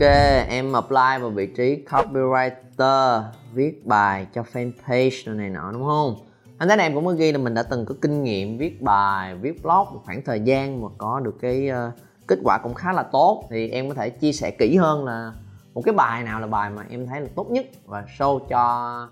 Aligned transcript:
Ok, 0.00 0.08
em 0.48 0.72
apply 0.72 1.20
vào 1.20 1.30
vị 1.30 1.46
trí 1.46 1.78
copywriter 1.90 3.22
viết 3.52 3.86
bài 3.86 4.26
cho 4.34 4.44
fanpage 4.52 5.36
này 5.36 5.50
nọ 5.50 5.72
đúng 5.72 5.84
không? 5.84 6.16
Anh 6.58 6.68
thấy 6.68 6.78
em 6.78 6.94
cũng 6.94 7.06
có 7.06 7.12
ghi 7.12 7.32
là 7.32 7.38
mình 7.38 7.54
đã 7.54 7.62
từng 7.62 7.84
có 7.86 7.94
kinh 8.02 8.22
nghiệm 8.24 8.58
viết 8.58 8.82
bài, 8.82 9.34
viết 9.34 9.62
blog 9.62 9.86
một 9.94 10.00
khoảng 10.04 10.22
thời 10.24 10.40
gian 10.40 10.82
mà 10.82 10.88
có 10.98 11.20
được 11.20 11.38
cái 11.40 11.70
uh, 11.70 11.94
kết 12.28 12.38
quả 12.44 12.58
cũng 12.62 12.74
khá 12.74 12.92
là 12.92 13.02
tốt 13.02 13.44
thì 13.50 13.68
em 13.68 13.88
có 13.88 13.94
thể 13.94 14.10
chia 14.10 14.32
sẻ 14.32 14.50
kỹ 14.58 14.76
hơn 14.76 15.04
là 15.04 15.32
một 15.74 15.82
cái 15.84 15.94
bài 15.94 16.22
nào 16.22 16.40
là 16.40 16.46
bài 16.46 16.70
mà 16.70 16.84
em 16.90 17.06
thấy 17.06 17.20
là 17.20 17.28
tốt 17.34 17.50
nhất 17.50 17.66
và 17.86 18.04
show 18.18 18.38
cho 18.38 19.08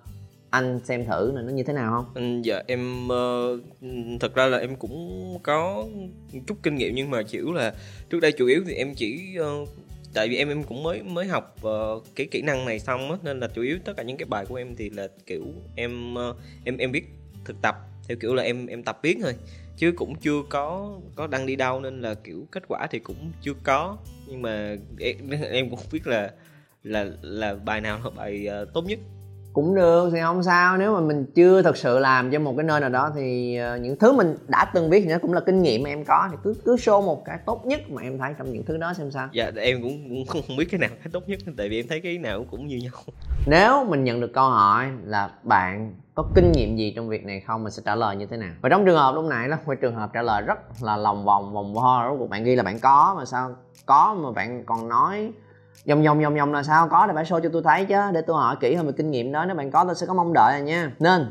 anh 0.51 0.81
xem 0.85 1.05
thử 1.07 1.33
là 1.33 1.43
nó 1.43 1.53
như 1.53 1.63
thế 1.63 1.73
nào 1.73 1.93
không? 1.93 2.05
Ừ, 2.15 2.41
dạ 2.43 2.63
em 2.67 3.07
uh, 3.07 3.61
thật 4.21 4.35
ra 4.35 4.47
là 4.47 4.59
em 4.59 4.77
cũng 4.77 5.39
có 5.43 5.85
chút 6.47 6.57
kinh 6.63 6.75
nghiệm 6.75 6.95
nhưng 6.95 7.11
mà 7.11 7.23
kiểu 7.23 7.53
là 7.53 7.75
trước 8.11 8.21
đây 8.21 8.33
chủ 8.33 8.47
yếu 8.47 8.63
thì 8.67 8.75
em 8.75 8.95
chỉ 8.95 9.37
uh, 9.63 9.69
tại 10.15 10.29
vì 10.29 10.37
em 10.37 10.49
em 10.49 10.65
cũng 10.65 10.83
mới 10.83 11.03
mới 11.03 11.27
học 11.27 11.57
uh, 11.67 12.05
cái 12.17 12.29
kỹ 12.31 12.43
năng 12.43 12.67
này 12.67 12.81
xong 12.81 13.11
á 13.11 13.19
nên 13.23 13.41
là 13.41 13.49
chủ 13.55 13.63
yếu 13.63 13.79
tất 13.85 13.93
cả 13.97 14.03
những 14.03 14.17
cái 14.17 14.27
bài 14.27 14.47
của 14.47 14.55
em 14.55 14.77
thì 14.77 14.91
là 14.91 15.09
kiểu 15.27 15.45
em 15.75 16.15
uh, 16.15 16.37
em 16.65 16.77
em 16.77 16.93
biết 16.93 17.05
thực 17.45 17.57
tập 17.63 17.77
theo 18.09 18.17
kiểu 18.21 18.35
là 18.35 18.43
em 18.43 18.67
em 18.67 18.83
tập 18.83 18.99
viết 19.03 19.19
thôi. 19.23 19.35
Chứ 19.77 19.93
cũng 19.97 20.15
chưa 20.15 20.43
có 20.49 20.99
có 21.15 21.27
đăng 21.27 21.47
đi 21.47 21.57
đâu 21.57 21.81
nên 21.81 22.01
là 22.01 22.15
kiểu 22.15 22.47
kết 22.51 22.63
quả 22.69 22.87
thì 22.91 22.99
cũng 22.99 23.33
chưa 23.43 23.55
có. 23.63 23.99
Nhưng 24.27 24.43
mà 24.43 24.77
em, 24.99 25.31
em 25.31 25.71
cũng 25.71 25.79
biết 25.93 26.07
là 26.07 26.31
là 26.83 27.07
là 27.23 27.55
bài 27.55 27.81
nào 27.81 28.01
là 28.05 28.11
bài 28.11 28.49
uh, 28.63 28.69
tốt 28.75 28.85
nhất 28.87 28.99
cũng 29.59 29.75
được 29.75 30.11
thì 30.13 30.21
không 30.21 30.43
sao. 30.43 30.77
Nếu 30.77 30.95
mà 30.95 31.01
mình 31.01 31.27
chưa 31.35 31.63
thật 31.63 31.77
sự 31.77 31.99
làm 31.99 32.31
cho 32.31 32.39
một 32.39 32.55
cái 32.57 32.65
nơi 32.65 32.81
nào 32.81 32.91
đó 32.91 33.11
thì 33.15 33.57
ờ, 33.57 33.77
những 33.77 33.97
thứ 33.99 34.13
mình 34.13 34.37
đã 34.49 34.71
từng 34.75 34.91
biết 34.91 35.01
thì 35.01 35.13
nó 35.13 35.19
cũng 35.19 35.33
là 35.33 35.41
kinh 35.41 35.63
nghiệm 35.63 35.83
mà 35.83 35.91
em 35.91 36.05
có. 36.05 36.29
Thì 36.31 36.37
cứ 36.45 36.55
cứ 36.65 36.77
show 36.77 37.03
một 37.03 37.25
cái 37.25 37.39
tốt 37.47 37.67
nhất 37.67 37.91
mà 37.91 38.03
em 38.03 38.19
thấy 38.19 38.35
trong 38.39 38.53
những 38.53 38.65
thứ 38.65 38.77
đó 38.77 38.93
xem 38.95 39.11
sao. 39.11 39.29
Dạ 39.33 39.51
em 39.57 39.83
cũng, 39.83 40.25
cũng 40.29 40.43
không 40.47 40.57
biết 40.57 40.69
cái 40.71 40.81
nào 40.81 40.91
cái 41.05 41.09
tốt 41.13 41.23
nhất 41.27 41.39
tại 41.57 41.69
vì 41.69 41.81
em 41.81 41.87
thấy 41.89 42.01
cái 42.01 42.19
nào 42.19 42.45
cũng 42.51 42.67
như 42.67 42.77
nhau. 42.77 42.93
Nếu 43.47 43.85
mình 43.85 44.05
nhận 44.05 44.21
được 44.21 44.33
câu 44.33 44.51
hỏi 44.51 44.87
là 45.05 45.31
bạn 45.43 45.95
có 46.15 46.25
kinh 46.35 46.53
nghiệm 46.53 46.77
gì 46.77 46.93
trong 46.97 47.09
việc 47.09 47.25
này 47.25 47.41
không 47.41 47.65
mình 47.65 47.73
sẽ 47.73 47.83
trả 47.87 47.95
lời 47.95 48.17
như 48.17 48.27
thế 48.27 48.37
nào? 48.37 48.53
Và 48.61 48.69
trong 48.69 48.85
trường 48.85 48.99
hợp 48.99 49.15
lúc 49.15 49.25
nãy 49.25 49.49
là 49.49 49.59
một 49.67 49.75
trường 49.81 49.95
hợp 49.95 50.11
trả 50.13 50.23
lời 50.23 50.43
rất 50.43 50.59
là 50.83 50.97
lòng 50.97 51.25
vòng 51.25 51.55
vòng 51.55 51.75
vo. 51.75 52.09
Rốt 52.09 52.19
cuộc 52.19 52.31
bạn 52.31 52.45
ghi 52.45 52.57
là 52.57 52.63
bạn 52.63 52.79
có 52.79 53.15
mà 53.19 53.25
sao? 53.25 53.57
Có 53.87 54.17
mà 54.23 54.33
bạn 54.33 54.65
còn 54.67 54.89
nói 54.89 55.33
vòng 55.87 56.03
vòng 56.03 56.21
vòng 56.21 56.35
vòng 56.35 56.53
là 56.53 56.63
sao? 56.63 56.89
Có 56.89 57.07
thì 57.07 57.13
phải 57.15 57.25
show 57.25 57.41
cho 57.41 57.49
tôi 57.53 57.63
thấy 57.63 57.85
chứ, 57.85 57.97
để 58.13 58.21
tôi 58.21 58.37
hỏi 58.37 58.57
kỹ 58.61 58.75
hơn 58.75 58.87
về 58.87 58.93
kinh 58.93 59.11
nghiệm 59.11 59.33
đó. 59.33 59.45
Nếu 59.45 59.57
bạn 59.57 59.71
có, 59.71 59.85
tôi 59.85 59.95
sẽ 59.95 60.07
có 60.07 60.15
mong 60.15 60.33
đợi 60.33 60.63
nha. 60.63 60.93
Nên, 60.99 61.27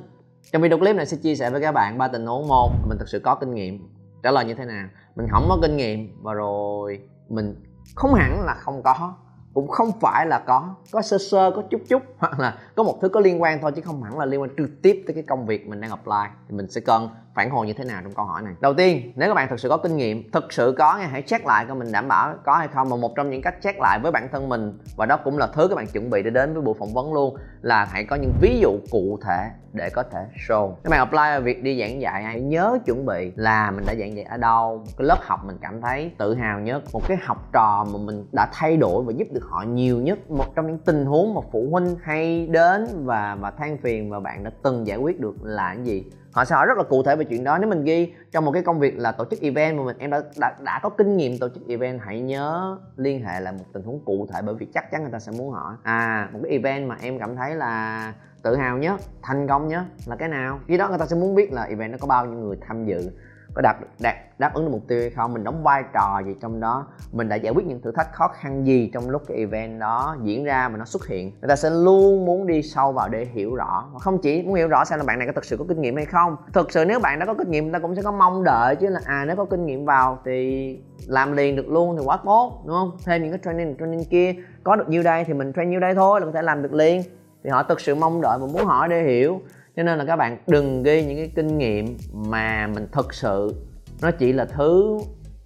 trong 0.52 0.62
video 0.62 0.78
clip 0.78 0.96
này 0.96 1.06
sẽ 1.06 1.18
chia 1.18 1.36
sẻ 1.36 1.50
với 1.50 1.62
các 1.62 1.72
bạn 1.72 1.98
ba 1.98 2.08
tình 2.08 2.26
huống. 2.26 2.48
Một, 2.48 2.72
mình 2.88 2.98
thực 2.98 3.10
sự 3.10 3.20
có 3.20 3.36
kinh 3.36 3.54
nghiệm. 3.54 3.88
Trả 4.24 4.32
lời 4.32 4.46
như 4.46 4.54
thế 4.54 4.66
nào? 4.66 4.88
Mình 5.16 5.28
không 5.32 5.46
có 5.50 5.58
kinh 5.62 5.78
nghiệm, 5.78 6.24
và 6.24 6.34
rồi 6.34 7.00
mình 7.30 7.56
không 7.96 8.14
hẳn 8.14 8.46
là 8.46 8.54
không 8.54 8.84
có, 8.84 9.14
cũng 9.54 9.68
không 9.68 9.92
phải 10.02 10.26
là 10.26 10.40
có. 10.40 10.76
Có 10.92 11.02
sơ 11.02 11.18
sơ, 11.18 11.52
có 11.52 11.64
chút 11.70 11.82
chút, 11.90 12.02
hoặc 12.18 12.40
là 12.40 12.58
có 12.76 12.84
một 12.84 12.98
thứ 13.02 13.10
có 13.10 13.20
liên 13.20 13.42
quan 13.42 13.62
thôi, 13.62 13.72
chứ 13.76 13.82
không 13.82 14.04
hẳn 14.04 14.20
là 14.20 14.26
liên 14.26 14.42
quan 14.42 14.50
trực 14.58 14.70
tiếp 14.82 15.04
tới 15.08 15.14
cái 15.14 15.24
công 15.24 15.46
việc 15.46 15.68
mình 15.68 15.82
đang 15.82 15.90
apply. 15.90 16.36
Thì 16.50 16.56
mình 16.56 16.70
sẽ 16.70 16.82
cần 16.82 17.10
phản 17.38 17.50
hồi 17.50 17.68
như 17.68 17.74
thế 17.74 17.84
nào 17.84 18.02
trong 18.04 18.14
câu 18.14 18.26
hỏi 18.26 18.42
này? 18.42 18.54
Đầu 18.60 18.74
tiên, 18.74 19.14
nếu 19.16 19.30
các 19.30 19.34
bạn 19.34 19.48
thực 19.50 19.60
sự 19.60 19.70
có 19.70 19.78
kinh 19.78 19.98
nghiệm, 19.98 20.32
thực 20.32 20.54
sự 20.54 20.76
có 20.78 20.98
nha, 20.98 21.08
hãy 21.08 21.22
check 21.22 21.46
lại 21.46 21.66
coi 21.66 21.76
mình 21.76 21.92
đảm 21.92 22.08
bảo 22.08 22.34
có 22.46 22.56
hay 22.56 22.68
không. 22.68 22.90
Mà 22.90 22.96
một 22.96 23.16
trong 23.16 23.30
những 23.30 23.42
cách 23.42 23.56
check 23.62 23.80
lại 23.80 24.00
với 24.04 24.12
bản 24.12 24.28
thân 24.32 24.50
mình, 24.50 24.78
và 24.96 25.06
đó 25.06 25.18
cũng 25.24 25.38
là 25.38 25.48
thứ 25.48 25.68
các 25.68 25.76
bạn 25.76 25.88
chuẩn 25.88 26.10
bị 26.10 26.24
để 26.24 26.30
đến 26.30 26.54
với 26.54 26.62
buổi 26.62 26.74
phỏng 26.80 26.94
vấn 26.94 27.14
luôn, 27.14 27.38
là 27.62 27.86
hãy 27.86 28.04
có 28.04 28.16
những 28.16 28.34
ví 28.42 28.60
dụ 28.62 28.80
cụ 28.92 29.20
thể 29.26 29.50
để 29.74 29.90
có 29.90 30.04
thể 30.04 30.20
show. 30.48 30.74
Các 30.84 30.90
bạn 30.90 31.00
apply 31.00 31.18
vào 31.18 31.42
việc 31.42 31.64
đi 31.64 31.80
giảng 31.80 32.02
dạy, 32.02 32.24
hãy 32.24 32.42
nhớ 32.42 32.78
chuẩn 32.86 33.06
bị 33.06 33.32
là 33.36 33.72
mình 33.72 33.84
đã 33.88 33.96
giảng 33.96 34.16
dạy 34.16 34.26
ở 34.26 34.38
đâu. 34.38 34.84
Cái 34.98 35.08
lớp 35.08 35.18
học 35.22 35.40
mình 35.46 35.58
cảm 35.62 35.82
thấy 35.82 36.12
tự 36.18 36.36
hào 36.36 36.60
nhất, 36.60 36.84
một 36.94 37.08
cái 37.08 37.18
học 37.22 37.38
trò 37.54 37.86
mà 37.94 38.00
mình 38.06 38.26
đã 38.32 38.50
thay 38.54 38.78
đổi 38.78 39.04
và 39.04 39.14
giúp 39.18 39.28
được 39.34 39.44
họ 39.50 39.64
nhiều 39.64 40.02
nhất, 40.02 40.32
một 40.32 40.56
trong 40.56 40.68
những 40.68 40.80
tình 40.80 41.06
huống 41.06 41.34
mà 41.34 41.42
phụ 41.52 41.68
huynh 41.72 41.96
hay 42.04 42.48
đến 42.48 42.88
và 43.06 43.38
và 43.40 43.52
than 43.52 43.78
phiền 43.78 44.10
và 44.10 44.20
bạn 44.20 44.44
đã 44.44 44.52
từng 44.64 44.88
giải 44.88 44.98
quyết 44.98 45.20
được 45.20 45.36
là 45.44 45.74
cái 45.76 45.84
gì? 45.84 46.04
Họ 46.32 46.46
sẽ 46.46 46.56
hỏi 46.56 46.66
rất 46.66 46.78
là 46.78 46.84
cụ 46.84 47.04
thể 47.04 47.16
về 47.16 47.26
chuyện 47.26 47.44
đó. 47.44 47.58
Nếu 47.58 47.70
mình 47.70 47.84
ghi 47.84 48.14
trong 48.32 48.46
một 48.46 48.52
cái 48.52 48.64
công 48.64 48.80
việc 48.80 48.98
là 48.98 49.12
tổ 49.12 49.26
chức 49.26 49.42
event 49.42 49.78
mà 49.78 49.84
mình 49.84 49.98
em 50.00 50.10
đã 50.10 50.22
đã, 50.40 50.56
đã 50.64 50.80
có 50.84 50.90
kinh 50.90 51.18
nghiệm 51.18 51.38
tổ 51.38 51.50
chức 51.50 51.68
event 51.68 52.00
hãy 52.04 52.22
nhớ 52.22 52.78
liên 52.96 53.24
hệ 53.24 53.40
lại 53.40 53.54
một 53.54 53.66
tình 53.74 53.84
huống 53.84 54.00
cụ 54.06 54.28
thể 54.34 54.42
bởi 54.42 54.56
vì 54.56 54.66
chắc 54.74 54.92
chắn 54.92 55.02
người 55.02 55.12
ta 55.12 55.20
sẽ 55.20 55.32
muốn 55.32 55.52
hỏi. 55.52 55.76
À 55.84 56.30
một 56.34 56.40
cái 56.44 56.52
event 56.52 56.90
mà 56.90 56.98
em 57.02 57.20
cảm 57.20 57.36
thấy 57.36 57.56
là 57.56 58.14
tự 58.42 58.56
hào 58.56 58.78
nhất 58.78 59.02
thành 59.22 59.48
công 59.48 59.68
nhất 59.68 59.84
là 60.06 60.16
cái 60.16 60.30
nào? 60.30 60.60
Khi 60.68 60.78
đó 60.78 60.90
người 60.90 60.98
ta 60.98 61.06
sẽ 61.06 61.16
muốn 61.16 61.36
biết 61.36 61.54
là 61.54 61.64
event 61.64 61.92
nó 61.92 61.98
có 62.02 62.08
bao 62.08 62.26
nhiêu 62.26 62.40
người 62.40 62.58
tham 62.68 62.86
dự 62.86 63.12
có 63.58 63.62
đạt 63.62 63.76
đạt, 64.00 64.16
đáp 64.40 64.54
ứng 64.54 64.66
được 64.66 64.72
mục 64.72 64.82
tiêu 64.88 65.02
hay 65.02 65.10
không, 65.10 65.34
mình 65.34 65.44
đóng 65.44 65.64
vai 65.64 65.84
trò 65.94 66.22
gì 66.26 66.36
trong 66.42 66.60
đó, 66.60 66.88
mình 67.12 67.30
đã 67.30 67.36
giải 67.36 67.54
quyết 67.54 67.66
những 67.66 67.82
thử 67.82 67.92
thách 67.92 68.14
khó 68.14 68.28
khăn 68.28 68.68
gì 68.68 68.90
trong 68.94 69.10
lúc 69.10 69.22
cái 69.28 69.38
event 69.38 69.80
đó 69.80 70.18
diễn 70.24 70.44
ra 70.44 70.70
mà 70.70 70.78
nó 70.78 70.86
xuất 70.86 71.08
hiện. 71.08 71.32
Người 71.42 71.50
ta 71.50 71.56
sẽ 71.56 71.70
luôn 71.70 72.26
muốn 72.26 72.48
đi 72.48 72.62
sâu 72.62 72.92
vào 72.92 73.10
để 73.10 73.26
hiểu 73.26 73.56
rõ. 73.56 73.90
Mà 73.94 74.00
không 74.00 74.18
chỉ 74.22 74.42
muốn 74.42 74.54
hiểu 74.54 74.68
rõ 74.68 74.86
xem 74.86 75.00
là 75.00 75.06
bạn 75.06 75.20
này 75.20 75.28
có 75.28 75.34
thực 75.34 75.46
sự 75.46 75.58
có 75.58 75.66
kinh 75.70 75.82
nghiệm 75.82 75.96
hay 75.96 76.06
không. 76.06 76.36
Thực 76.54 76.72
sự 76.72 76.86
nếu 76.86 77.00
bạn 77.00 77.20
đã 77.20 77.26
có 77.26 77.34
kinh 77.34 77.52
nghiệm, 77.52 77.64
người 77.64 77.74
ta 77.74 77.80
cũng 77.80 77.96
sẽ 77.96 78.02
có 78.02 78.12
mong 78.12 78.44
đợi 78.44 78.76
chứ 78.76 78.88
là 78.88 79.00
à 79.06 79.26
nếu 79.28 79.36
có 79.36 79.46
kinh 79.46 79.66
nghiệm 79.66 79.86
vào 79.86 80.20
thì 80.26 80.80
làm 81.08 81.32
liền 81.32 81.56
được 81.56 81.70
luôn 81.70 81.98
thì 81.98 82.04
quá 82.06 82.20
tốt, 82.26 82.64
đúng 82.66 82.76
không? 82.76 82.92
Thêm 83.06 83.24
những 83.24 83.32
cái 83.32 83.40
training 83.44 83.76
training 83.80 84.06
kia, 84.06 84.36
có 84.64 84.76
được 84.76 84.90
nhiêu 84.90 85.04
đây 85.04 85.24
thì 85.24 85.34
mình 85.34 85.54
train 85.54 85.70
nhiêu 85.70 85.80
đây 85.80 85.96
thôi 85.96 86.20
là 86.20 86.26
có 86.26 86.32
thể 86.32 86.42
làm 86.42 86.62
được 86.62 86.74
liền. 86.74 87.04
Thì 87.44 87.50
họ 87.50 87.64
thực 87.64 87.80
sự 87.82 87.96
mong 87.96 88.22
đợi 88.22 88.38
và 88.42 88.48
muốn 88.48 88.66
hỏi 88.66 88.88
để 88.88 89.04
hiểu 89.04 89.42
cho 89.78 89.84
nên 89.84 89.98
là 89.98 90.06
các 90.06 90.16
bạn 90.16 90.38
đừng 90.48 90.84
ghi 90.84 91.06
những 91.06 91.18
cái 91.18 91.32
kinh 91.36 91.58
nghiệm 91.58 91.98
mà 92.14 92.68
mình 92.68 92.88
thực 92.92 93.14
sự, 93.14 93.56
nó 94.02 94.12
chỉ 94.12 94.34
là 94.34 94.46
thứ 94.46 94.98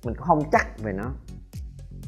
mình 0.03 0.15
không 0.15 0.43
chắc 0.51 0.79
về 0.83 0.93
nó. 0.93 1.11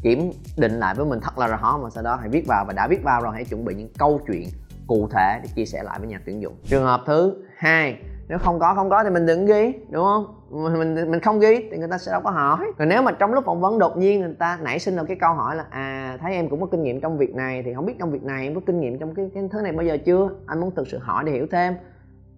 Kiểm 0.04 0.32
định 0.58 0.80
lại 0.80 0.96
với 0.96 1.06
mình 1.06 1.20
thật 1.22 1.38
là 1.38 1.48
rõ 1.48 1.80
mà 1.84 1.90
sau 1.90 2.04
đó 2.04 2.16
hãy 2.16 2.30
viết 2.30 2.48
vào 2.48 2.66
và 2.66 2.74
đã 2.74 2.88
viết 2.88 3.04
vào 3.04 3.22
rồi 3.22 3.34
hãy 3.34 3.46
chuẩn 3.46 3.66
bị 3.66 3.76
những 3.76 3.90
câu 3.98 4.20
chuyện 4.28 4.48
cụ 4.88 5.08
thể 5.12 5.40
để 5.44 5.50
chia 5.56 5.66
sẻ 5.66 5.84
lại 5.84 6.00
với 6.00 6.08
nhà 6.08 6.20
tuyển 6.26 6.42
dụng. 6.42 6.54
Trường 6.64 6.84
hợp 6.84 7.02
thứ 7.06 7.44
hai, 7.58 7.98
nếu 8.28 8.38
không 8.38 8.60
có 8.60 8.74
không 8.76 8.90
có 8.90 9.04
thì 9.04 9.10
mình 9.10 9.26
đừng 9.26 9.46
ghi, 9.46 9.74
đúng 9.90 10.04
không? 10.04 10.36
Mình 10.74 11.12
mình 11.12 11.20
không 11.20 11.40
ghi 11.40 11.68
thì 11.72 11.78
người 11.78 11.88
ta 11.88 11.98
sẽ 11.98 12.12
đâu 12.12 12.22
có 12.24 12.30
hỏi. 12.30 12.72
Rồi 12.78 12.86
nếu 12.88 13.02
mà 13.02 13.12
trong 13.12 13.34
lúc 13.34 13.46
phỏng 13.46 13.62
vấn 13.62 13.80
đột 13.80 13.98
nhiên 13.98 14.22
người 14.22 14.36
ta 14.40 14.60
nảy 14.62 14.80
sinh 14.80 14.96
được 14.96 15.04
cái 15.08 15.18
câu 15.20 15.34
hỏi 15.34 15.56
là 15.56 15.66
à 15.70 16.18
thấy 16.22 16.34
em 16.34 16.50
cũng 16.50 16.62
có 16.62 16.68
kinh 16.68 16.84
nghiệm 16.84 17.02
trong 17.02 17.18
việc 17.18 17.36
này 17.36 17.64
thì 17.66 17.74
không 17.74 17.86
biết 17.86 17.96
trong 18.00 18.12
việc 18.12 18.24
này 18.24 18.44
em 18.44 18.56
có 18.56 18.62
kinh 18.66 18.80
nghiệm 18.80 19.00
trong 19.00 19.16
cái 19.16 19.30
cái 19.34 19.44
thứ 19.52 19.62
này 19.62 19.72
bao 19.72 19.86
giờ 19.86 19.98
chưa? 20.06 20.30
Anh 20.46 20.60
muốn 20.60 20.76
thực 20.76 20.88
sự 20.88 20.98
hỏi 20.98 21.24
để 21.26 21.32
hiểu 21.32 21.48
thêm 21.52 21.74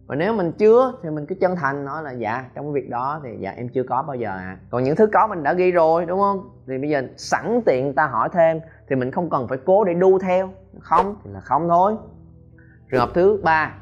và 0.08 0.16
nếu 0.16 0.34
mình 0.34 0.52
chưa 0.52 0.94
thì 1.04 1.10
mình 1.10 1.26
cứ 1.26 1.36
chân 1.36 1.56
thành 1.56 1.86
nói 1.86 2.04
là 2.04 2.12
dạ 2.12 2.46
trong 2.56 2.66
cái 2.66 2.82
việc 2.82 2.90
đó 2.90 3.22
thì 3.24 3.30
dạ 3.40 3.52
em 3.52 3.70
chưa 3.70 3.84
có 3.84 4.04
bao 4.08 4.16
giờ 4.16 4.30
à 4.30 4.58
còn 4.70 4.84
những 4.84 4.96
thứ 4.96 5.08
có 5.14 5.28
mình 5.28 5.44
đã 5.44 5.54
ghi 5.54 5.72
rồi, 5.72 6.06
đúng 6.06 6.20
không? 6.20 6.50
Thì 6.68 6.78
bây 6.78 6.90
giờ 6.90 7.04
sẵn 7.18 7.62
tiện 7.66 7.94
ta 7.94 8.08
hỏi 8.08 8.30
thêm 8.34 8.60
thì 8.90 8.96
mình 8.96 9.12
không 9.12 9.30
cần 9.30 9.48
phải 9.48 9.58
cố 9.66 9.84
để 9.84 9.94
đu 9.94 10.20
theo, 10.20 10.50
không? 10.80 11.16
Thì 11.24 11.32
là 11.34 11.40
không 11.40 11.68
thôi. 11.70 11.96
Trường 12.92 13.00
hợp 13.00 13.10
thứ 13.14 13.42
ba 13.44 13.74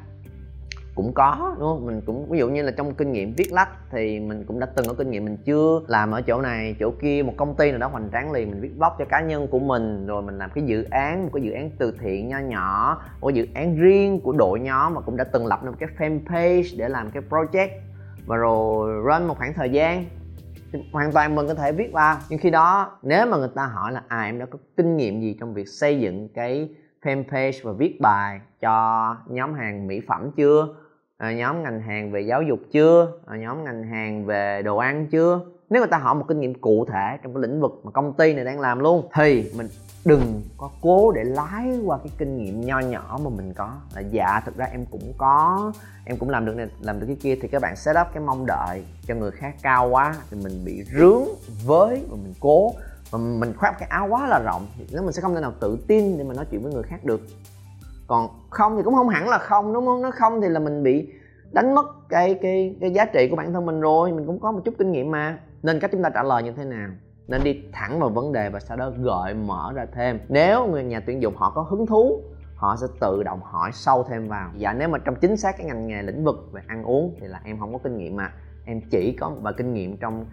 cũng 0.95 1.13
có, 1.13 1.55
đúng 1.59 1.69
không? 1.69 1.85
Mình 1.85 2.01
cũng, 2.05 2.29
ví 2.29 2.39
dụ 2.39 2.49
như 2.49 2.61
là 2.61 2.71
trong 2.71 2.93
kinh 2.93 3.11
nghiệm 3.11 3.33
viết 3.37 3.51
lách 3.51 3.69
thì 3.91 4.19
mình 4.19 4.43
cũng 4.47 4.59
đã 4.59 4.67
từng 4.75 4.87
có 4.87 4.93
kinh 4.93 5.11
nghiệm 5.11 5.25
mình 5.25 5.37
chưa 5.45 5.81
làm 5.87 6.11
ở 6.11 6.21
chỗ 6.21 6.41
này, 6.41 6.75
chỗ 6.79 6.91
kia, 7.01 7.23
một 7.25 7.33
công 7.37 7.55
ty 7.55 7.71
nào 7.71 7.79
đó 7.79 7.87
hoành 7.87 8.09
tráng 8.11 8.31
liền, 8.31 8.51
mình 8.51 8.61
viết 8.61 8.77
blog 8.77 8.91
cho 8.99 9.05
cá 9.05 9.21
nhân 9.21 9.47
của 9.47 9.59
mình, 9.59 10.07
rồi 10.07 10.21
mình 10.21 10.37
làm 10.37 10.49
cái 10.55 10.63
dự 10.63 10.83
án, 10.83 11.23
một 11.23 11.29
cái 11.33 11.43
dự 11.43 11.51
án 11.51 11.69
từ 11.77 11.91
thiện 11.99 12.27
nho 12.27 12.39
nhỏ, 12.39 13.01
một 13.21 13.29
dự 13.29 13.47
án 13.55 13.75
riêng 13.75 14.19
của 14.19 14.31
đội 14.31 14.59
nhóm 14.59 14.93
mà 14.93 15.01
cũng 15.01 15.17
đã 15.17 15.23
từng 15.23 15.45
lập 15.45 15.65
một 15.65 15.73
cái 15.79 15.89
fanpage 15.97 16.77
để 16.77 16.89
làm 16.89 17.11
cái 17.11 17.23
project 17.29 17.69
và 18.25 18.35
rồi 18.35 19.01
run 19.01 19.27
một 19.27 19.37
khoảng 19.37 19.53
thời 19.53 19.69
gian. 19.69 20.05
Hoàn 20.91 21.11
toàn 21.11 21.35
mình 21.35 21.47
có 21.47 21.53
thể 21.53 21.71
viết 21.71 21.91
vào. 21.91 22.17
Nhưng 22.29 22.39
khi 22.39 22.49
đó, 22.49 22.97
nếu 23.01 23.25
mà 23.25 23.37
người 23.37 23.49
ta 23.55 23.65
hỏi 23.65 23.91
là 23.91 24.03
à 24.07 24.23
em 24.23 24.39
đã 24.39 24.45
có 24.45 24.57
kinh 24.77 24.97
nghiệm 24.97 25.21
gì 25.21 25.37
trong 25.39 25.53
việc 25.53 25.67
xây 25.67 25.99
dựng 25.99 26.29
cái 26.29 26.69
fanpage 27.03 27.59
và 27.63 27.71
viết 27.71 28.01
bài 28.01 28.39
cho 28.61 29.15
nhóm 29.27 29.53
hàng 29.53 29.87
mỹ 29.87 30.01
phẩm 30.07 30.31
chưa? 30.35 30.67
À, 31.17 31.33
nhóm 31.33 31.63
ngành 31.63 31.81
hàng 31.81 32.11
về 32.11 32.21
giáo 32.21 32.41
dục 32.41 32.59
chưa? 32.71 33.11
À, 33.25 33.37
nhóm 33.37 33.63
ngành 33.63 33.83
hàng 33.83 34.25
về 34.25 34.61
đồ 34.61 34.77
ăn 34.77 35.07
chưa? 35.07 35.39
Nếu 35.69 35.81
người 35.81 35.89
ta 35.89 35.97
hỏi 35.97 36.15
một 36.15 36.25
kinh 36.27 36.39
nghiệm 36.39 36.53
cụ 36.53 36.85
thể 36.85 37.17
trong 37.23 37.33
cái 37.33 37.41
lĩnh 37.41 37.61
vực 37.61 37.81
mà 37.83 37.91
công 37.91 38.13
ty 38.13 38.33
này 38.33 38.45
đang 38.45 38.59
làm 38.59 38.79
luôn 38.79 39.09
thì 39.13 39.51
mình 39.57 39.67
đừng 40.05 40.41
có 40.57 40.69
cố 40.81 41.11
để 41.11 41.23
lái 41.23 41.79
qua 41.85 41.97
cái 41.97 42.09
kinh 42.17 42.37
nghiệm 42.37 42.61
nho 42.61 42.79
nhỏ 42.79 43.19
mà 43.23 43.29
mình 43.29 43.53
có. 43.53 43.71
Là 43.95 44.01
dạ 44.01 44.41
thực 44.45 44.57
ra 44.57 44.65
em 44.65 44.85
cũng 44.91 45.13
có 45.17 45.71
em 46.05 46.17
cũng 46.17 46.29
làm 46.29 46.45
được 46.45 46.55
này 46.55 46.67
làm 46.81 46.99
được 46.99 47.05
cái 47.07 47.17
kia 47.21 47.35
thì 47.41 47.47
các 47.47 47.61
bạn 47.61 47.75
set 47.75 47.95
up 48.01 48.07
cái 48.13 48.23
mong 48.23 48.45
đợi 48.45 48.83
cho 49.07 49.15
người 49.15 49.31
khác 49.31 49.55
cao 49.61 49.89
quá 49.89 50.15
thì 50.29 50.37
mình 50.43 50.65
bị 50.65 50.83
rướng 50.83 51.23
với 51.65 52.01
và 52.09 52.17
mình 52.23 52.33
cố. 52.39 52.71
Mà 53.11 53.19
mình 53.19 53.53
khoác 53.57 53.75
cái 53.79 53.89
áo 53.89 54.07
quá 54.09 54.27
là 54.27 54.39
rộng 54.39 54.67
thì 54.77 54.85
nếu 54.91 55.03
mình 55.03 55.13
sẽ 55.13 55.21
không 55.21 55.35
thể 55.35 55.41
nào 55.41 55.53
tự 55.59 55.77
tin 55.87 56.17
để 56.17 56.23
mà 56.23 56.33
nói 56.33 56.45
chuyện 56.51 56.63
với 56.63 56.73
người 56.73 56.83
khác 56.83 57.05
được 57.05 57.21
còn 58.13 58.29
không 58.49 58.77
thì 58.77 58.83
cũng 58.83 58.95
không 58.95 59.09
hẳn 59.09 59.29
là 59.29 59.37
không, 59.37 59.73
đúng 59.73 59.85
không? 59.85 60.01
Nó 60.01 60.11
không 60.11 60.41
thì 60.41 60.49
là 60.49 60.59
mình 60.59 60.83
bị 60.83 61.07
đánh 61.51 61.75
mất 61.75 62.09
cái 62.09 62.39
cái 62.41 62.75
cái 62.81 62.91
giá 62.91 63.05
trị 63.05 63.27
của 63.29 63.35
bản 63.35 63.53
thân 63.53 63.65
mình 63.65 63.81
rồi, 63.81 64.11
mình 64.11 64.25
cũng 64.25 64.39
có 64.39 64.51
một 64.51 64.59
chút 64.65 64.73
kinh 64.77 64.91
nghiệm 64.91 65.11
mà. 65.11 65.39
Nên 65.63 65.79
cách 65.79 65.91
chúng 65.91 66.03
ta 66.03 66.09
trả 66.09 66.23
lời 66.23 66.43
như 66.43 66.51
thế 66.51 66.63
nào? 66.65 66.89
Nên 67.27 67.43
đi 67.43 67.63
thẳng 67.71 67.99
vào 67.99 68.09
vấn 68.09 68.31
đề 68.31 68.49
và 68.49 68.59
sau 68.59 68.77
đó 68.77 68.91
gợi 68.97 69.33
mở 69.33 69.71
ra 69.75 69.85
thêm. 69.93 70.19
Nếu 70.29 70.67
người 70.67 70.83
nhà 70.83 70.99
tuyển 70.99 71.21
dụng 71.21 71.35
họ 71.35 71.51
có 71.55 71.61
hứng 71.61 71.85
thú, 71.85 72.21
họ 72.55 72.75
sẽ 72.81 72.87
tự 72.99 73.23
động 73.23 73.39
hỏi 73.43 73.69
sâu 73.73 74.03
thêm 74.09 74.27
vào. 74.27 74.51
Dạ 74.57 74.73
nếu 74.73 74.89
mà 74.89 74.97
trong 74.97 75.15
chính 75.15 75.37
xác 75.37 75.57
cái 75.57 75.67
ngành 75.67 75.87
nghề 75.87 76.01
lĩnh 76.01 76.23
vực 76.23 76.49
về 76.51 76.61
ăn 76.67 76.83
uống 76.83 77.15
thì 77.21 77.27
là 77.27 77.41
em 77.43 77.59
không 77.59 77.73
có 77.73 77.79
kinh 77.83 77.97
nghiệm 77.97 78.15
mà. 78.15 78.33
Em 78.65 78.81
chỉ 78.91 79.17
có 79.19 79.29
một 79.29 79.37
vài 79.41 79.53
kinh 79.57 79.73
nghiệm 79.73 79.97
trong 79.97 80.25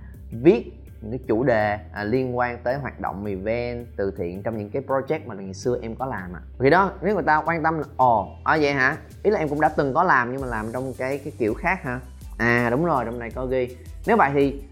viết 0.42 0.72
những 1.00 1.10
cái 1.10 1.20
chủ 1.28 1.44
đề 1.44 1.78
à, 1.92 2.04
liên 2.04 2.36
quan 2.38 2.58
tới 2.62 2.74
hoạt 2.74 3.00
động 3.00 3.24
event 3.24 3.86
từ 3.96 4.12
thiện 4.18 4.42
trong 4.42 4.58
những 4.58 4.70
cái 4.70 4.82
project 4.86 5.20
mà 5.26 5.34
ngày 5.34 5.54
xưa 5.54 5.78
em 5.82 5.96
có 5.96 6.06
làm 6.06 6.32
ạ. 6.32 6.40
À. 6.42 6.48
thì 6.58 6.70
đó 6.70 6.92
nếu 7.02 7.14
người 7.14 7.22
ta 7.22 7.42
quan 7.46 7.62
tâm 7.62 7.78
là 7.78 7.84
ồ 7.96 8.28
à 8.44 8.58
vậy 8.60 8.72
hả? 8.72 8.96
Ý 9.22 9.30
là 9.30 9.38
em 9.38 9.48
cũng 9.48 9.60
đã 9.60 9.68
từng 9.68 9.94
có 9.94 10.02
làm 10.02 10.32
nhưng 10.32 10.40
mà 10.40 10.46
làm 10.46 10.72
trong 10.72 10.92
cái 10.98 11.18
cái 11.18 11.32
kiểu 11.38 11.54
khác 11.54 11.82
hả? 11.82 12.00
À 12.38 12.68
đúng 12.70 12.84
rồi 12.84 13.04
trong 13.04 13.18
này 13.18 13.30
có 13.30 13.46
ghi. 13.46 13.76
Nếu 14.06 14.16
vậy 14.16 14.30
thì 14.34 14.62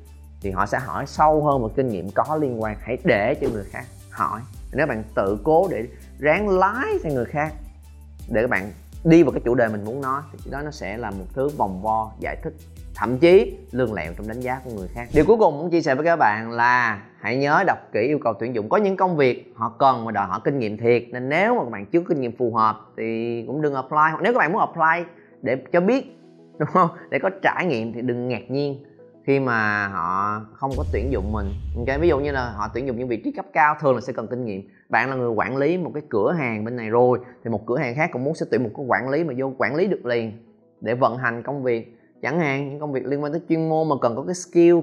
thì 0.40 0.50
họ 0.50 0.66
sẽ 0.66 0.78
hỏi 0.78 1.06
sâu 1.06 1.44
hơn 1.44 1.62
một 1.62 1.70
kinh 1.76 1.88
nghiệm 1.88 2.10
có 2.14 2.38
liên 2.40 2.62
quan 2.62 2.76
hãy 2.80 2.98
để 3.04 3.34
cho 3.40 3.48
người 3.52 3.64
khác 3.64 3.84
hỏi. 4.10 4.40
Nếu 4.72 4.86
bạn 4.86 5.02
tự 5.14 5.38
cố 5.44 5.68
để 5.70 5.86
ráng 6.18 6.48
lái 6.48 6.98
sang 7.02 7.14
người 7.14 7.24
khác 7.24 7.52
để 8.28 8.42
các 8.42 8.50
bạn 8.50 8.72
đi 9.04 9.22
vào 9.22 9.32
cái 9.32 9.40
chủ 9.44 9.54
đề 9.54 9.68
mình 9.68 9.84
muốn 9.84 10.00
nói, 10.00 10.22
thì 10.44 10.50
đó 10.50 10.62
nó 10.64 10.70
sẽ 10.70 10.96
là 10.96 11.10
một 11.10 11.24
thứ 11.34 11.48
vòng 11.48 11.82
vo, 11.82 12.12
giải 12.20 12.36
thích, 12.42 12.52
thậm 12.94 13.18
chí 13.18 13.56
lương 13.72 13.94
lẹo 13.94 14.12
trong 14.16 14.28
đánh 14.28 14.40
giá 14.40 14.60
của 14.64 14.70
người 14.76 14.88
khác. 14.88 15.08
Điều 15.14 15.24
cuối 15.24 15.36
cùng 15.36 15.58
muốn 15.58 15.70
chia 15.70 15.80
sẻ 15.80 15.94
với 15.94 16.04
các 16.04 16.16
bạn 16.16 16.50
là 16.50 17.02
hãy 17.20 17.36
nhớ 17.36 17.64
đọc 17.66 17.78
kỹ 17.92 18.00
yêu 18.00 18.18
cầu 18.24 18.34
tuyển 18.40 18.54
dụng. 18.54 18.68
Có 18.68 18.76
những 18.76 18.96
công 18.96 19.16
việc 19.16 19.52
họ 19.56 19.74
cần 19.78 20.04
mà 20.04 20.12
đòi 20.12 20.26
hỏi 20.26 20.40
kinh 20.44 20.58
nghiệm 20.58 20.76
thiệt, 20.76 21.02
nên 21.12 21.28
nếu 21.28 21.54
mà 21.54 21.64
các 21.64 21.70
bạn 21.70 21.86
chưa 21.86 22.00
có 22.00 22.06
kinh 22.08 22.20
nghiệm 22.20 22.36
phù 22.36 22.54
hợp 22.54 22.80
thì 22.96 23.44
cũng 23.46 23.62
đừng 23.62 23.74
apply. 23.74 23.96
Hoặc 23.96 24.20
nếu 24.22 24.32
các 24.32 24.38
bạn 24.38 24.52
muốn 24.52 24.60
apply 24.60 25.04
để 25.42 25.56
cho 25.72 25.80
biết, 25.80 26.18
đúng 26.58 26.68
không? 26.72 26.90
Để 27.10 27.18
có 27.18 27.30
trải 27.42 27.66
nghiệm 27.66 27.92
thì 27.92 28.02
đừng 28.02 28.28
ngạc 28.28 28.50
nhiên 28.50 28.84
khi 29.28 29.40
mà 29.40 29.88
họ 29.88 30.40
không 30.54 30.70
có 30.76 30.84
tuyển 30.92 31.12
dụng 31.12 31.32
mình. 31.32 31.46
Okay? 31.76 31.98
ví 31.98 32.08
dụ 32.08 32.18
như 32.18 32.30
là 32.32 32.50
họ 32.50 32.68
tuyển 32.74 32.86
dụng 32.86 32.98
những 32.98 33.08
vị 33.08 33.16
trí 33.24 33.32
cấp 33.32 33.46
cao 33.52 33.76
thường 33.80 33.94
là 33.94 34.00
sẽ 34.00 34.12
cần 34.12 34.26
kinh 34.26 34.44
nghiệm. 34.44 34.68
Bạn 34.88 35.10
là 35.10 35.16
người 35.16 35.30
quản 35.30 35.56
lý 35.56 35.78
một 35.78 35.90
cái 35.94 36.02
cửa 36.08 36.32
hàng 36.32 36.64
bên 36.64 36.76
này 36.76 36.90
rồi, 36.90 37.18
thì 37.44 37.50
một 37.50 37.66
cửa 37.66 37.76
hàng 37.76 37.94
khác 37.94 38.10
cũng 38.12 38.24
muốn 38.24 38.34
sẽ 38.34 38.46
tuyển 38.50 38.62
một 38.62 38.70
cái 38.76 38.86
quản 38.88 39.08
lý 39.08 39.24
mà 39.24 39.34
vô 39.36 39.52
quản 39.58 39.74
lý 39.74 39.86
được 39.86 40.06
liền 40.06 40.32
để 40.80 40.94
vận 40.94 41.16
hành 41.16 41.42
công 41.42 41.62
việc. 41.62 41.98
Chẳng 42.22 42.40
hạn 42.40 42.70
những 42.70 42.80
công 42.80 42.92
việc 42.92 43.06
liên 43.06 43.22
quan 43.22 43.32
tới 43.32 43.40
chuyên 43.48 43.68
môn 43.68 43.88
mà 43.88 43.94
cần 44.00 44.16
có 44.16 44.22
cái 44.22 44.34
skill 44.34 44.78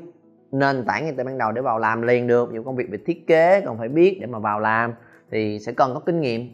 nền 0.51 0.85
tảng 0.85 1.03
ngay 1.03 1.13
từ 1.17 1.23
ban 1.23 1.37
đầu 1.37 1.51
để 1.51 1.61
vào 1.61 1.79
làm 1.79 2.01
liền 2.01 2.27
được. 2.27 2.53
Những 2.53 2.63
công 2.63 2.75
việc 2.75 2.89
về 2.89 2.97
thiết 3.05 3.27
kế 3.27 3.61
còn 3.65 3.77
phải 3.77 3.89
biết 3.89 4.17
để 4.21 4.27
mà 4.27 4.39
vào 4.39 4.59
làm 4.59 4.93
thì 5.31 5.59
sẽ 5.59 5.71
cần 5.71 5.93
có 5.93 5.99
kinh 5.99 6.21
nghiệm. 6.21 6.49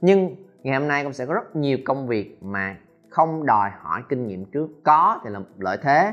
Nhưng 0.00 0.36
ngày 0.62 0.78
hôm 0.78 0.88
nay 0.88 1.04
cũng 1.04 1.12
sẽ 1.12 1.26
có 1.26 1.34
rất 1.34 1.56
nhiều 1.56 1.78
công 1.84 2.06
việc 2.06 2.38
mà 2.42 2.76
không 3.08 3.46
đòi 3.46 3.70
hỏi 3.80 4.02
kinh 4.08 4.26
nghiệm 4.26 4.44
trước. 4.44 4.68
Có 4.84 5.20
thì 5.24 5.30
là 5.30 5.40
lợi 5.58 5.78
thế 5.82 6.12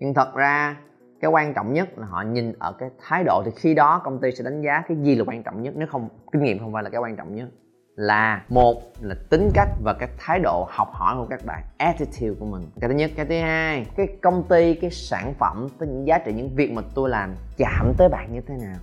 nhưng 0.00 0.14
thật 0.14 0.34
ra, 0.34 0.76
cái 1.20 1.30
quan 1.30 1.54
trọng 1.54 1.72
nhất 1.72 1.98
là 1.98 2.06
họ 2.06 2.22
nhìn 2.22 2.52
ở 2.58 2.72
cái 2.72 2.90
thái 3.00 3.24
độ 3.24 3.42
thì 3.44 3.50
khi 3.56 3.74
đó 3.74 4.00
công 4.04 4.20
ty 4.20 4.32
sẽ 4.32 4.44
đánh 4.44 4.62
giá 4.62 4.82
cái 4.88 4.96
gì 5.02 5.14
là 5.14 5.24
quan 5.26 5.42
trọng 5.42 5.62
nhất, 5.62 5.74
nếu 5.76 5.88
không, 5.90 6.08
kinh 6.32 6.42
nghiệm 6.42 6.58
không 6.58 6.72
phải 6.72 6.82
là 6.82 6.90
cái 6.90 7.00
quan 7.00 7.16
trọng 7.16 7.34
nhất. 7.34 7.48
Là, 7.96 8.44
một 8.48 8.82
là 9.00 9.14
tính 9.30 9.50
cách 9.54 9.68
và 9.84 9.92
cái 9.92 10.08
thái 10.18 10.38
độ 10.38 10.66
học 10.70 10.88
hỏi 10.92 11.16
của 11.16 11.26
các 11.30 11.40
bạn, 11.46 11.62
attitude 11.78 12.34
của 12.40 12.46
mình. 12.46 12.62
Cái 12.80 12.88
thứ 12.88 12.94
nhất. 12.94 13.10
Cái 13.16 13.26
thứ 13.26 13.38
hai, 13.38 13.86
cái 13.96 14.06
công 14.22 14.42
ty, 14.48 14.74
cái 14.74 14.90
sản 14.90 15.34
phẩm 15.38 15.68
tới 15.78 15.88
những 15.88 16.06
giá 16.06 16.18
trị, 16.18 16.32
những 16.32 16.54
việc 16.54 16.72
mà 16.72 16.82
tôi 16.94 17.10
làm 17.10 17.34
chạm 17.56 17.92
tới 17.98 18.08
bạn 18.08 18.32
như 18.32 18.40
thế 18.40 18.54
nào. 18.56 18.78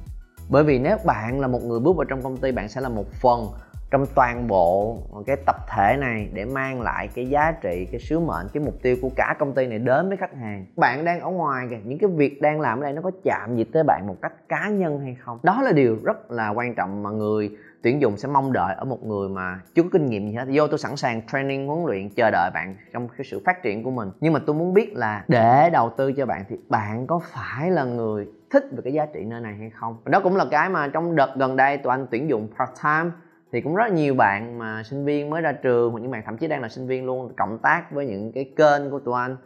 Bởi 0.49 0.63
vì 0.63 0.79
nếu 0.79 0.97
bạn 1.05 1.39
là 1.39 1.47
một 1.47 1.59
người 1.63 1.79
bước 1.79 1.95
vào 1.95 2.05
trong 2.05 2.21
công 2.21 2.37
ty, 2.37 2.51
bạn 2.51 2.69
sẽ 2.69 2.81
là 2.81 2.89
một 2.89 3.05
phần 3.11 3.45
trong 3.91 4.05
toàn 4.15 4.47
bộ 4.47 4.97
cái 5.27 5.35
tập 5.45 5.55
thể 5.75 5.97
này 5.99 6.29
để 6.33 6.45
mang 6.45 6.81
lại 6.81 7.09
cái 7.15 7.29
giá 7.29 7.51
trị, 7.61 7.87
cái 7.91 7.99
sứ 7.99 8.19
mệnh, 8.19 8.47
cái 8.53 8.63
mục 8.63 8.73
tiêu 8.81 8.95
của 9.01 9.09
cả 9.15 9.35
công 9.39 9.53
ty 9.53 9.67
này 9.67 9.79
đến 9.79 10.07
với 10.07 10.17
khách 10.17 10.35
hàng. 10.35 10.65
Bạn 10.75 11.05
đang 11.05 11.19
ở 11.19 11.29
ngoài 11.29 11.67
kìa, 11.69 11.79
những 11.83 11.99
cái 11.99 12.09
việc 12.09 12.41
đang 12.41 12.61
làm 12.61 12.79
ở 12.79 12.83
đây 12.83 12.93
nó 12.93 13.01
có 13.01 13.11
chạm 13.23 13.55
gì 13.55 13.63
tới 13.63 13.83
bạn 13.83 14.07
một 14.07 14.15
cách 14.21 14.33
cá 14.49 14.69
nhân 14.69 14.99
hay 14.99 15.17
không? 15.19 15.39
Đó 15.43 15.61
là 15.61 15.71
điều 15.71 15.97
rất 16.03 16.31
là 16.31 16.49
quan 16.49 16.75
trọng 16.75 17.03
mà 17.03 17.09
người 17.09 17.57
tuyển 17.83 18.01
dụng 18.01 18.17
sẽ 18.17 18.27
mong 18.27 18.53
đợi 18.53 18.75
ở 18.75 18.85
một 18.85 19.05
người 19.05 19.29
mà 19.29 19.59
chưa 19.75 19.83
có 19.83 19.89
kinh 19.91 20.05
nghiệm 20.05 20.27
gì 20.27 20.33
hết. 20.33 20.45
Vô 20.53 20.67
tôi 20.67 20.77
sẵn 20.77 20.95
sàng 20.95 21.21
training, 21.31 21.67
huấn 21.67 21.85
luyện, 21.85 22.09
chờ 22.09 22.31
đợi 22.31 22.51
bạn 22.53 22.75
trong 22.93 23.07
cái 23.07 23.25
sự 23.31 23.41
phát 23.45 23.63
triển 23.63 23.83
của 23.83 23.91
mình. 23.91 24.11
Nhưng 24.19 24.33
mà 24.33 24.39
tôi 24.45 24.55
muốn 24.55 24.73
biết 24.73 24.93
là 24.95 25.23
để 25.27 25.69
đầu 25.69 25.91
tư 25.97 26.13
cho 26.13 26.25
bạn 26.25 26.43
thì 26.49 26.57
bạn 26.69 27.07
có 27.07 27.19
phải 27.33 27.71
là 27.71 27.83
người 27.83 28.27
thích 28.51 28.63
về 28.71 28.81
cái 28.83 28.93
giá 28.93 29.05
trị 29.05 29.19
nơi 29.25 29.41
này 29.41 29.55
hay 29.59 29.69
không? 29.69 29.97
Đó 30.05 30.19
cũng 30.19 30.35
là 30.35 30.45
cái 30.51 30.69
mà 30.69 30.87
trong 30.87 31.15
đợt 31.15 31.35
gần 31.35 31.55
đây 31.55 31.77
tụi 31.77 31.91
anh 31.91 32.07
tuyển 32.11 32.29
dụng 32.29 32.47
part 32.59 32.71
time 32.83 33.11
thì 33.51 33.61
cũng 33.61 33.75
rất 33.75 33.91
nhiều 33.91 34.15
bạn 34.15 34.59
mà 34.59 34.83
sinh 34.83 35.05
viên 35.05 35.29
mới 35.29 35.41
ra 35.41 35.51
trường, 35.51 35.91
hoặc 35.91 35.99
những 35.99 36.11
bạn 36.11 36.23
thậm 36.25 36.37
chí 36.37 36.47
đang 36.47 36.61
là 36.61 36.69
sinh 36.69 36.87
viên 36.87 37.05
luôn, 37.05 37.33
cộng 37.37 37.57
tác 37.57 37.91
với 37.91 38.05
những 38.05 38.31
cái 38.31 38.51
kênh 38.57 38.91
của 38.91 38.99
tụi 38.99 39.19
anh. 39.19 39.37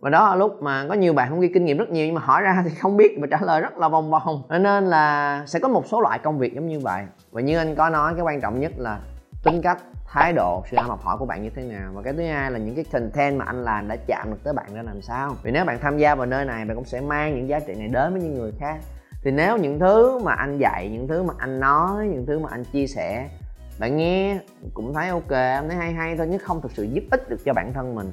Và 0.00 0.10
đó 0.10 0.28
là 0.28 0.34
lúc 0.34 0.62
mà 0.62 0.86
có 0.88 0.94
nhiều 0.94 1.12
bạn 1.12 1.30
không 1.30 1.40
ghi 1.40 1.48
kinh 1.54 1.64
nghiệm 1.64 1.78
rất 1.78 1.88
nhiều, 1.88 2.06
nhưng 2.06 2.14
mà 2.14 2.20
hỏi 2.20 2.42
ra 2.42 2.62
thì 2.64 2.70
không 2.74 2.96
biết, 2.96 3.18
và 3.20 3.26
trả 3.30 3.38
lời 3.40 3.60
rất 3.60 3.78
là 3.78 3.88
vòng 3.88 4.10
vòng. 4.10 4.42
Nên 4.48 4.86
là 4.86 5.42
sẽ 5.46 5.58
có 5.58 5.68
một 5.68 5.86
số 5.86 6.00
loại 6.00 6.18
công 6.18 6.38
việc 6.38 6.54
giống 6.54 6.66
như 6.66 6.80
vậy. 6.80 7.04
Và 7.32 7.40
như 7.40 7.58
anh 7.58 7.74
có 7.74 7.88
nói, 7.90 8.14
cái 8.14 8.22
quan 8.22 8.40
trọng 8.40 8.60
nhất 8.60 8.72
là 8.76 8.98
tính 9.44 9.62
cách, 9.62 9.78
thái 10.06 10.32
độ, 10.32 10.62
sự 10.70 10.76
ham 10.76 10.86
học 10.86 11.00
hỏi 11.02 11.16
của 11.18 11.26
bạn 11.26 11.42
như 11.42 11.50
thế 11.50 11.62
nào. 11.62 11.92
Và 11.94 12.02
cái 12.02 12.12
thứ 12.12 12.22
hai 12.22 12.50
là 12.50 12.58
những 12.58 12.74
cái 12.74 12.84
content 12.92 13.38
mà 13.38 13.44
anh 13.44 13.64
làm 13.64 13.88
đã 13.88 13.96
chạm 14.06 14.30
được 14.30 14.38
tới 14.44 14.54
bạn 14.54 14.74
ra 14.74 14.82
làm 14.82 15.02
sao. 15.02 15.36
Vì 15.42 15.50
nếu 15.50 15.64
bạn 15.64 15.78
tham 15.80 15.98
gia 15.98 16.14
vào 16.14 16.26
nơi 16.26 16.44
này, 16.44 16.64
bạn 16.64 16.76
cũng 16.76 16.84
sẽ 16.84 17.00
mang 17.00 17.34
những 17.34 17.48
giá 17.48 17.60
trị 17.60 17.74
này 17.74 17.88
đến 17.88 18.12
với 18.12 18.22
những 18.22 18.34
người 18.34 18.52
khác. 18.58 18.76
Thì 19.24 19.30
nếu 19.30 19.56
những 19.56 19.78
thứ 19.78 20.18
mà 20.24 20.32
anh 20.32 20.58
dạy, 20.58 20.88
những 20.92 21.08
thứ 21.08 21.22
mà 21.22 21.34
anh 21.38 21.60
nói, 21.60 22.06
những 22.06 22.26
thứ 22.26 22.38
mà 22.38 22.48
anh 22.50 22.64
chia 22.64 22.86
sẻ 22.86 23.28
bạn 23.78 23.96
nghe 23.96 24.38
cũng 24.74 24.94
thấy 24.94 25.08
ok, 25.08 25.30
em 25.30 25.68
thấy 25.68 25.76
hay 25.76 25.92
hay 25.92 26.16
thôi, 26.16 26.26
nhưng 26.30 26.38
không 26.38 26.60
thực 26.60 26.72
sự 26.72 26.82
giúp 26.82 27.04
ích 27.10 27.28
được 27.28 27.44
cho 27.44 27.52
bản 27.52 27.72
thân 27.72 27.94
mình. 27.94 28.12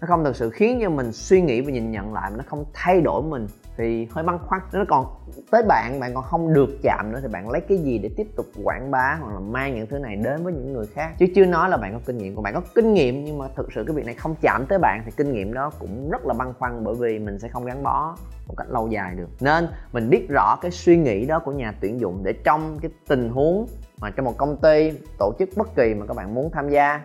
Nó 0.00 0.06
không 0.06 0.24
thực 0.24 0.36
sự 0.36 0.50
khiến 0.50 0.78
cho 0.82 0.90
mình 0.90 1.12
suy 1.12 1.40
nghĩ 1.40 1.60
và 1.60 1.70
nhìn 1.70 1.90
nhận 1.90 2.14
lại 2.14 2.30
mà 2.30 2.36
nó 2.36 2.44
không 2.46 2.64
thay 2.72 3.00
đổi 3.00 3.22
mình. 3.22 3.46
Thì 3.76 4.08
hơi 4.10 4.24
băn 4.24 4.38
khoăn 4.38 4.60
nó 4.72 4.84
còn 4.88 5.06
tới 5.50 5.62
bạn 5.68 6.00
bạn 6.00 6.14
còn 6.14 6.24
không 6.24 6.54
được 6.54 6.70
chạm 6.82 7.12
nữa 7.12 7.18
thì 7.22 7.28
bạn 7.28 7.50
lấy 7.50 7.60
cái 7.60 7.78
gì 7.78 7.98
để 7.98 8.10
tiếp 8.16 8.26
tục 8.36 8.46
quảng 8.64 8.90
bá 8.90 9.18
hoặc 9.20 9.34
là 9.34 9.40
mang 9.40 9.74
những 9.74 9.86
thứ 9.86 9.98
này 9.98 10.16
đến 10.16 10.44
với 10.44 10.52
những 10.52 10.72
người 10.72 10.86
khác? 10.86 11.10
Chứ 11.18 11.26
chưa 11.34 11.44
nói 11.44 11.68
là 11.68 11.76
bạn 11.76 11.92
có 11.92 12.00
kinh 12.06 12.18
nghiệm. 12.18 12.34
Còn 12.34 12.42
bạn 12.42 12.54
có 12.54 12.60
kinh 12.74 12.94
nghiệm 12.94 13.24
nhưng 13.24 13.38
mà 13.38 13.48
thực 13.56 13.72
sự 13.72 13.84
cái 13.86 13.96
việc 13.96 14.06
này 14.06 14.14
không 14.14 14.34
chạm 14.40 14.66
tới 14.68 14.78
bạn 14.78 15.02
thì 15.04 15.12
kinh 15.16 15.32
nghiệm 15.32 15.54
đó 15.54 15.70
cũng 15.78 16.10
rất 16.10 16.26
là 16.26 16.34
băn 16.34 16.52
khoăn 16.58 16.84
bởi 16.84 16.94
vì 16.94 17.18
mình 17.18 17.38
sẽ 17.38 17.48
không 17.48 17.64
gắn 17.64 17.82
bó 17.82 18.16
một 18.48 18.54
cách 18.56 18.70
lâu 18.70 18.88
dài 18.88 19.14
được. 19.14 19.28
Nên 19.40 19.68
mình 19.92 20.10
biết 20.10 20.26
rõ 20.28 20.56
cái 20.62 20.70
suy 20.70 20.96
nghĩ 20.96 21.26
đó 21.26 21.38
của 21.38 21.52
nhà 21.52 21.74
tuyển 21.80 22.00
dụng 22.00 22.20
để 22.24 22.32
trong 22.44 22.78
cái 22.82 22.90
tình 23.08 23.28
huống 23.28 23.66
mà 24.00 24.10
trong 24.10 24.24
một 24.24 24.34
công 24.36 24.56
ty 24.56 24.92
tổ 25.18 25.32
chức 25.38 25.48
bất 25.56 25.68
kỳ 25.76 25.94
mà 25.94 26.06
các 26.06 26.16
bạn 26.16 26.34
muốn 26.34 26.50
tham 26.52 26.68
gia, 26.68 27.00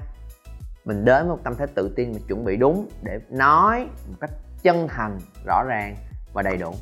mình 0.85 1.05
đến 1.05 1.27
với 1.27 1.35
một 1.35 1.43
tâm 1.43 1.55
thế 1.55 1.65
tự 1.75 1.93
tin 1.95 2.11
và 2.11 2.19
chuẩn 2.27 2.45
bị 2.45 2.57
đúng 2.57 2.89
để 3.03 3.19
nói 3.29 3.87
một 4.09 4.15
cách 4.19 4.31
chân 4.63 4.87
thành, 4.87 5.17
rõ 5.45 5.63
ràng 5.67 5.95
và 6.33 6.41
đầy 6.41 6.57
đủ. 6.57 6.73